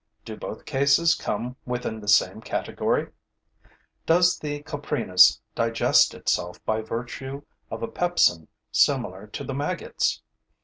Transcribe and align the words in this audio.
Do 0.25 0.35
both 0.35 0.65
cases 0.65 1.13
come 1.13 1.57
within 1.63 1.99
the 1.99 2.07
same 2.07 2.41
category? 2.41 3.11
Does 4.07 4.39
the 4.39 4.63
coprinus 4.63 5.39
digest 5.53 6.15
itself 6.15 6.59
by 6.65 6.81
virtue 6.81 7.43
of 7.69 7.83
a 7.83 7.87
pepsin 7.87 8.47
similar 8.71 9.27
to 9.27 9.43
the 9.43 9.53
maggots'? 9.53 10.23